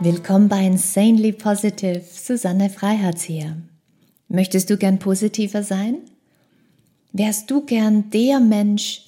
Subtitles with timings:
[0.00, 2.02] Willkommen bei Insanely Positive.
[2.08, 3.56] Susanne Freiherz hier.
[4.28, 5.96] Möchtest du gern positiver sein?
[7.12, 9.06] Wärst du gern der Mensch,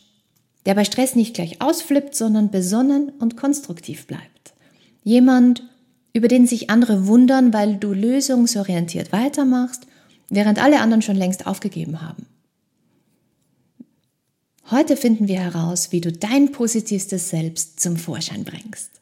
[0.67, 4.53] der bei Stress nicht gleich ausflippt, sondern besonnen und konstruktiv bleibt?
[5.05, 5.63] Jemand,
[6.13, 9.87] über den sich andere wundern, weil du lösungsorientiert weitermachst,
[10.29, 12.27] während alle anderen schon längst aufgegeben haben.
[14.73, 19.00] Heute finden wir heraus, wie du dein positivstes Selbst zum Vorschein bringst.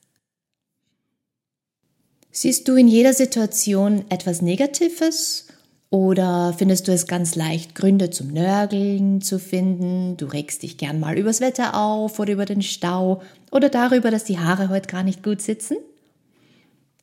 [2.30, 5.46] Siehst du in jeder Situation etwas Negatives
[5.90, 10.16] oder findest du es ganz leicht, Gründe zum Nörgeln zu finden?
[10.16, 14.24] Du regst dich gern mal übers Wetter auf oder über den Stau oder darüber, dass
[14.24, 15.78] die Haare heute gar nicht gut sitzen?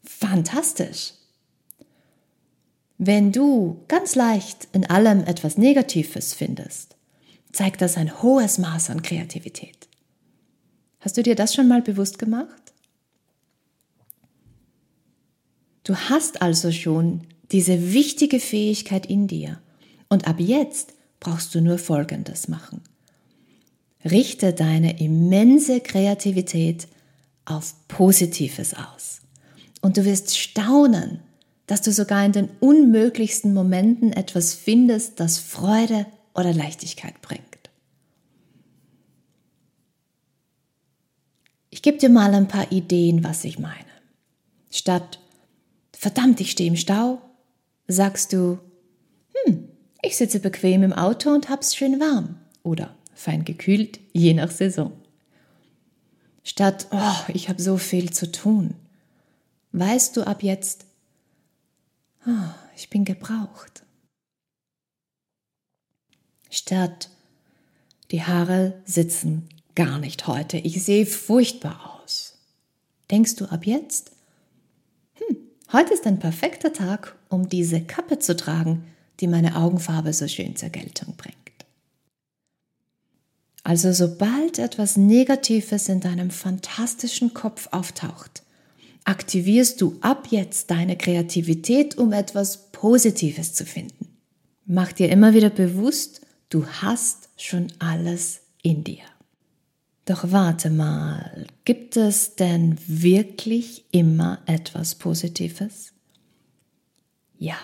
[0.03, 1.13] Fantastisch!
[2.98, 6.95] Wenn du ganz leicht in allem etwas Negatives findest,
[7.51, 9.87] zeigt das ein hohes Maß an Kreativität.
[10.99, 12.65] Hast du dir das schon mal bewusst gemacht?
[15.86, 19.60] Du hast also schon diese wichtige Fähigkeit in dir.
[20.10, 22.82] Und ab jetzt brauchst du nur Folgendes machen.
[24.04, 26.88] Richte deine immense Kreativität
[27.46, 29.22] auf Positives aus.
[29.82, 31.20] Und du wirst staunen,
[31.68, 37.44] dass du sogar in den unmöglichsten Momenten etwas findest, das Freude oder Leichtigkeit bringt.
[41.70, 43.86] Ich gebe dir mal ein paar Ideen, was ich meine.
[44.72, 45.20] Statt
[45.98, 47.21] verdammt, ich stehe im Stau,
[47.88, 48.60] sagst du,
[49.46, 49.70] hm,
[50.01, 54.91] ich sitze bequem im Auto und hab's schön warm oder fein gekühlt, je nach Saison.
[56.43, 58.76] Statt, oh, ich habe so viel zu tun,
[59.71, 60.85] weißt du ab jetzt,
[62.27, 63.84] oh, ich bin gebraucht.
[66.50, 67.09] Statt,
[68.12, 72.38] die Haare sitzen gar nicht heute, ich sehe furchtbar aus.
[73.12, 74.12] Denkst du ab jetzt,
[75.74, 78.84] Heute ist ein perfekter Tag, um diese Kappe zu tragen,
[79.19, 81.35] die meine Augenfarbe so schön zur Geltung bringt.
[83.63, 88.44] Also sobald etwas Negatives in deinem fantastischen Kopf auftaucht,
[89.06, 94.07] aktivierst du ab jetzt deine Kreativität, um etwas Positives zu finden.
[94.66, 99.03] Mach dir immer wieder bewusst, du hast schon alles in dir.
[100.05, 105.93] Doch warte mal, gibt es denn wirklich immer etwas Positives?
[107.38, 107.57] Ja.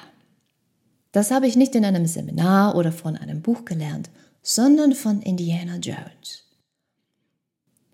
[1.12, 4.10] Das habe ich nicht in einem Seminar oder von einem Buch gelernt,
[4.42, 6.46] sondern von Indiana Jones.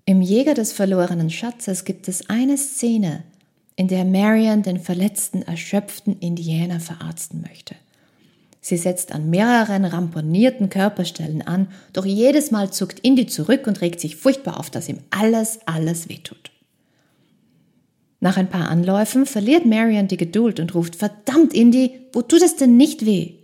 [0.05, 3.23] Im Jäger des verlorenen Schatzes gibt es eine Szene,
[3.75, 7.75] in der Marion den verletzten, erschöpften Indianer verarzten möchte.
[8.67, 14.01] Sie setzt an mehreren ramponierten Körperstellen an, doch jedes Mal zuckt Indy zurück und regt
[14.01, 16.51] sich furchtbar auf, dass ihm alles, alles wehtut.
[18.19, 22.57] Nach ein paar Anläufen verliert Marion die Geduld und ruft, verdammt Indy, wo tut es
[22.57, 23.35] denn nicht weh?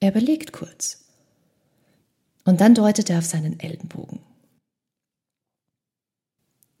[0.00, 1.04] Er überlegt kurz.
[2.46, 4.20] Und dann deutet er auf seinen Ellenbogen.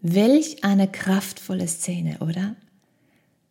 [0.00, 2.56] Welch eine kraftvolle Szene, oder?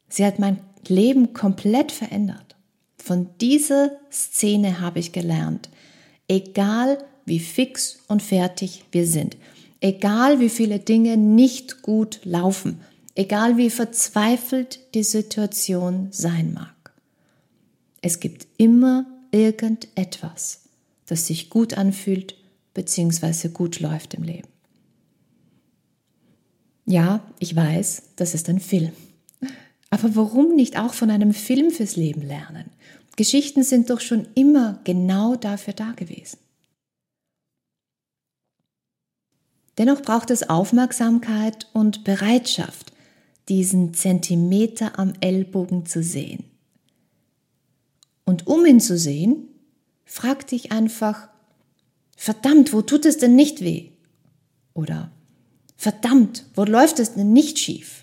[0.10, 2.51] Sie hat mein Leben komplett verändert.
[3.02, 5.70] Von dieser Szene habe ich gelernt,
[6.28, 9.38] egal wie fix und fertig wir sind,
[9.80, 12.80] egal wie viele Dinge nicht gut laufen,
[13.16, 16.94] egal wie verzweifelt die Situation sein mag.
[18.02, 20.66] Es gibt immer irgendetwas,
[21.08, 22.36] das sich gut anfühlt
[22.76, 23.50] bzw.
[23.50, 24.48] gut läuft im Leben.
[26.86, 28.92] Ja, ich weiß, das ist ein Film.
[29.92, 32.72] Aber warum nicht auch von einem Film fürs Leben lernen?
[33.18, 36.40] Geschichten sind doch schon immer genau dafür da gewesen.
[39.78, 42.94] Dennoch braucht es Aufmerksamkeit und Bereitschaft,
[43.50, 46.46] diesen Zentimeter am Ellbogen zu sehen.
[48.26, 49.48] Und um ihn zu sehen,
[50.06, 51.30] frag dich einfach,
[52.16, 53.90] verdammt, wo tut es denn nicht weh?
[54.74, 55.12] Oder
[55.76, 58.01] verdammt, wo läuft es denn nicht schief?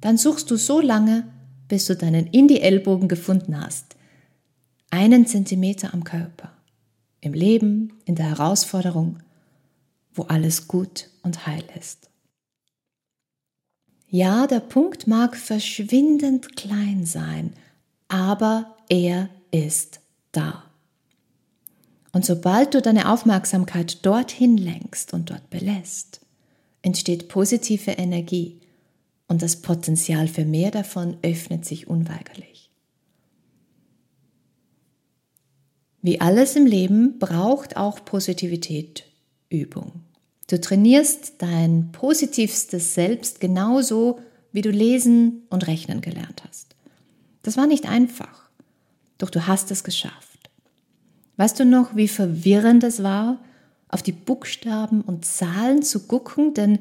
[0.00, 1.26] Dann suchst du so lange,
[1.68, 3.96] bis du deinen Indie-Ellbogen gefunden hast.
[4.90, 6.52] Einen Zentimeter am Körper.
[7.20, 9.18] Im Leben, in der Herausforderung,
[10.14, 12.08] wo alles gut und heil ist.
[14.08, 17.52] Ja, der Punkt mag verschwindend klein sein,
[18.08, 20.00] aber er ist
[20.30, 20.64] da.
[22.12, 26.20] Und sobald du deine Aufmerksamkeit dorthin lenkst und dort belässt,
[26.82, 28.60] entsteht positive Energie,
[29.28, 32.70] und das Potenzial für mehr davon öffnet sich unweigerlich.
[36.02, 39.04] Wie alles im Leben braucht auch Positivität
[39.48, 40.02] Übung.
[40.48, 44.20] Du trainierst dein positivstes Selbst genauso,
[44.52, 46.76] wie du lesen und rechnen gelernt hast.
[47.42, 48.48] Das war nicht einfach,
[49.18, 50.50] doch du hast es geschafft.
[51.36, 53.40] Weißt du noch, wie verwirrend es war,
[53.88, 56.80] auf die Buchstaben und Zahlen zu gucken, denn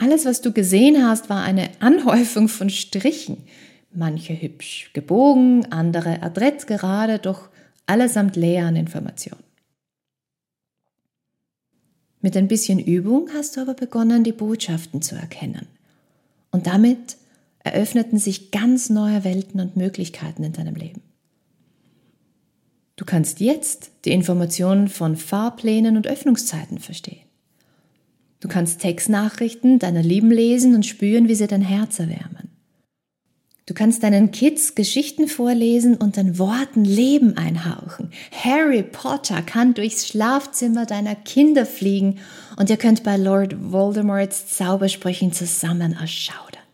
[0.00, 3.38] alles, was du gesehen hast, war eine Anhäufung von Strichen.
[3.92, 7.48] Manche hübsch gebogen, andere adrett gerade, doch
[7.86, 9.42] allesamt leer an Informationen.
[12.22, 15.66] Mit ein bisschen Übung hast du aber begonnen, die Botschaften zu erkennen.
[16.50, 17.16] Und damit
[17.60, 21.02] eröffneten sich ganz neue Welten und Möglichkeiten in deinem Leben.
[22.96, 27.29] Du kannst jetzt die Informationen von Fahrplänen und Öffnungszeiten verstehen.
[28.40, 32.50] Du kannst Textnachrichten deiner Lieben lesen und spüren, wie sie dein Herz erwärmen.
[33.66, 38.10] Du kannst deinen Kids Geschichten vorlesen und den Worten Leben einhauchen.
[38.32, 42.18] Harry Potter kann durchs Schlafzimmer deiner Kinder fliegen
[42.56, 46.64] und ihr könnt bei Lord Voldemorts Zaubersprüchen zusammen erschaudern.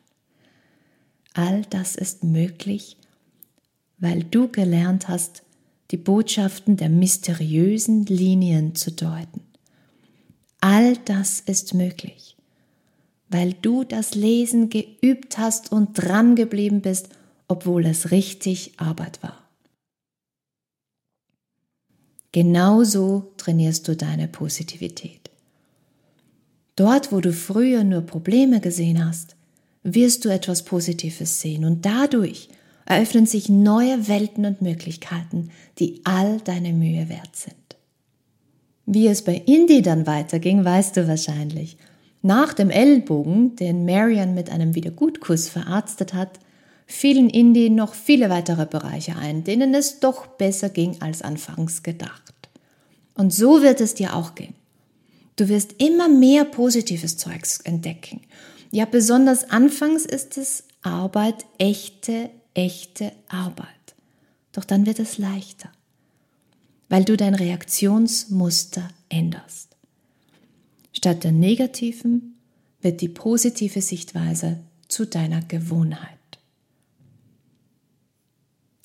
[1.34, 2.96] All das ist möglich,
[3.98, 5.42] weil du gelernt hast,
[5.90, 9.45] die Botschaften der mysteriösen Linien zu deuten.
[10.68, 12.36] All das ist möglich,
[13.28, 17.08] weil du das Lesen geübt hast und dran geblieben bist,
[17.46, 19.44] obwohl es richtig Arbeit war.
[22.32, 25.30] Genauso trainierst du deine Positivität.
[26.74, 29.36] Dort, wo du früher nur Probleme gesehen hast,
[29.84, 32.48] wirst du etwas Positives sehen und dadurch
[32.86, 37.75] eröffnen sich neue Welten und Möglichkeiten, die all deine Mühe wert sind.
[38.86, 41.76] Wie es bei Indy dann weiterging, weißt du wahrscheinlich.
[42.22, 46.40] Nach dem Ellbogen, den Marian mit einem Wiedergutkuss verarztet hat,
[46.86, 52.34] fielen Indy noch viele weitere Bereiche ein, denen es doch besser ging als anfangs gedacht.
[53.14, 54.54] Und so wird es dir auch gehen.
[55.36, 58.20] Du wirst immer mehr positives Zeugs entdecken
[58.70, 63.66] ja, besonders anfangs ist es Arbeit, echte, echte Arbeit.
[64.52, 65.70] Doch dann wird es leichter,
[66.88, 69.76] weil du dein Reaktionsmuster änderst.
[70.92, 72.36] Statt der negativen
[72.80, 76.16] wird die positive Sichtweise zu deiner Gewohnheit.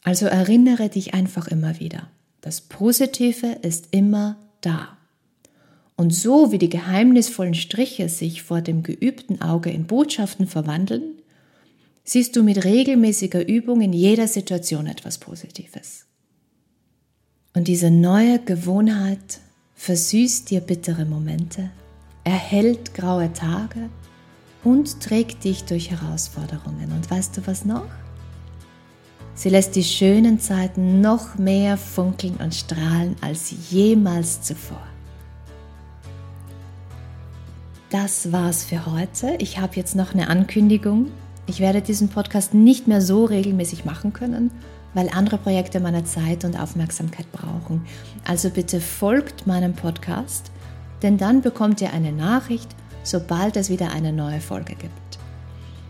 [0.03, 2.09] Also erinnere dich einfach immer wieder,
[2.41, 4.97] das Positive ist immer da.
[5.95, 11.21] Und so wie die geheimnisvollen Striche sich vor dem geübten Auge in Botschaften verwandeln,
[12.03, 16.07] siehst du mit regelmäßiger Übung in jeder Situation etwas Positives.
[17.61, 19.39] Und diese neue Gewohnheit
[19.75, 21.69] versüßt dir bittere Momente,
[22.23, 23.91] erhält graue Tage
[24.63, 26.91] und trägt dich durch Herausforderungen.
[26.91, 27.85] Und weißt du was noch?
[29.35, 34.81] Sie lässt die schönen Zeiten noch mehr funkeln und strahlen als jemals zuvor.
[37.91, 39.35] Das war's für heute.
[39.37, 41.11] Ich habe jetzt noch eine Ankündigung.
[41.45, 44.49] Ich werde diesen Podcast nicht mehr so regelmäßig machen können,
[44.93, 47.85] weil andere Projekte meine Zeit und Aufmerksamkeit brauchen.
[48.27, 50.51] Also bitte folgt meinem Podcast,
[51.01, 52.69] denn dann bekommt ihr eine Nachricht,
[53.03, 55.19] sobald es wieder eine neue Folge gibt.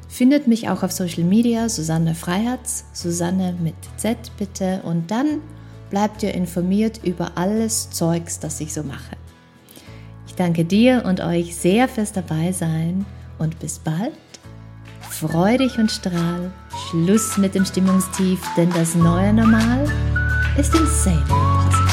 [0.08, 5.40] Findet mich auch auf Social Media, Susanne Freiherz, Susanne mit Z bitte, und dann
[5.90, 9.16] bleibt ihr informiert über alles Zeugs, das ich so mache.
[10.28, 13.06] Ich danke dir und euch sehr fürs Dabeisein
[13.38, 14.31] und bis bald.
[15.12, 16.52] Freu dich und strahl.
[16.90, 19.86] Schluss mit dem Stimmungstief, denn das neue Normal
[20.58, 21.91] ist insane.